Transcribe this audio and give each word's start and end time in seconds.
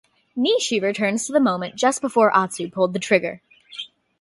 Nishi 0.35 0.81
returns 0.81 1.27
to 1.27 1.31
the 1.31 1.39
moment 1.39 1.75
just 1.75 2.01
before 2.01 2.35
Atsu 2.35 2.71
pulled 2.71 2.93
the 2.93 2.97
trigger. 2.97 3.39